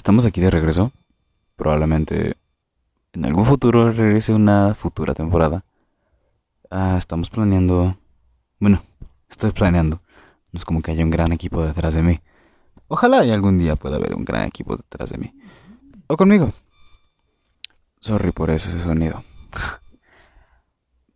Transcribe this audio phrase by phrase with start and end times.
[0.00, 0.92] estamos aquí de regreso.
[1.56, 2.34] Probablemente
[3.12, 5.62] en algún futuro regrese una futura temporada.
[6.70, 7.98] Ah, estamos planeando.
[8.58, 8.82] Bueno,
[9.28, 10.00] estoy planeando.
[10.52, 12.18] No es como que haya un gran equipo detrás de mí.
[12.88, 15.34] Ojalá y algún día pueda haber un gran equipo detrás de mí.
[16.06, 16.50] O conmigo.
[18.00, 19.22] Sorry por ese sonido.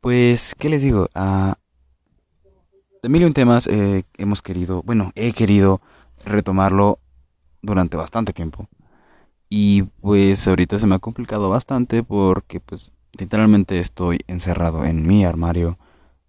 [0.02, 1.08] pues, ¿qué les digo?
[1.14, 1.54] Ah,
[3.02, 5.80] de mil y un temas eh, hemos querido, bueno, he querido
[6.26, 6.98] retomarlo
[7.64, 8.68] durante bastante tiempo.
[9.48, 15.24] Y pues ahorita se me ha complicado bastante porque pues literalmente estoy encerrado en mi
[15.24, 15.78] armario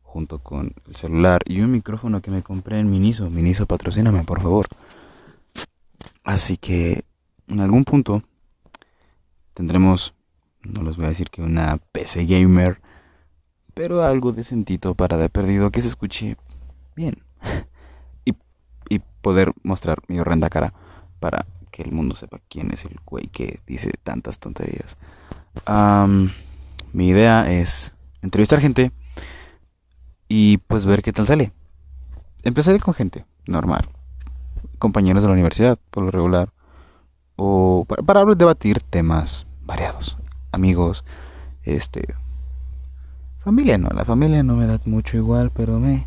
[0.03, 3.29] junto con el celular y un micrófono que me compré en Miniso.
[3.29, 4.67] Miniso, patrocíname, por favor.
[6.23, 7.03] Así que
[7.47, 8.23] en algún punto
[9.53, 10.13] tendremos,
[10.63, 12.81] no les voy a decir que una PC gamer,
[13.73, 16.37] pero algo decentito para de perdido que se escuche
[16.95, 17.23] bien.
[18.25, 18.35] y,
[18.89, 20.73] y poder mostrar mi horrenda cara
[21.25, 24.95] para que el mundo sepa quién es el güey que dice tantas tonterías.
[26.93, 28.91] mi idea es entrevistar gente
[30.27, 31.51] y pues ver qué tal sale.
[32.43, 33.85] Empezaré con gente normal,
[34.77, 36.49] compañeros de la universidad, por lo regular,
[37.37, 40.17] o para, para debatir temas variados,
[40.51, 41.03] amigos,
[41.63, 42.13] este,
[43.43, 46.05] familia no, la familia no me da mucho igual, pero me,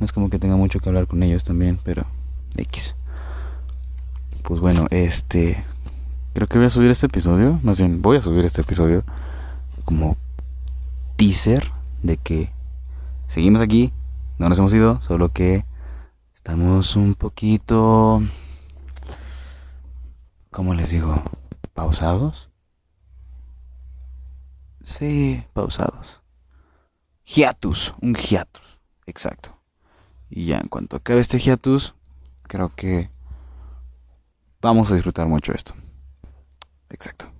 [0.00, 2.04] no es como que tenga mucho que hablar con ellos también, pero
[2.56, 2.96] X.
[4.52, 5.64] Pues bueno, este,
[6.34, 9.02] creo que voy a subir este episodio, más bien voy a subir este episodio
[9.86, 10.18] como
[11.16, 11.72] teaser
[12.02, 12.52] de que
[13.28, 13.94] seguimos aquí,
[14.36, 15.64] no nos hemos ido, solo que
[16.34, 18.22] estamos un poquito,
[20.50, 21.22] ¿cómo les digo?
[21.72, 22.50] ¿Pausados?
[24.82, 26.20] Sí, pausados.
[27.24, 29.56] Hiatus, un hiatus, exacto.
[30.28, 31.94] Y ya en cuanto acabe este hiatus,
[32.42, 33.08] creo que
[34.62, 35.74] vamos a disfrutar mucho esto.
[36.88, 37.31] Exacto.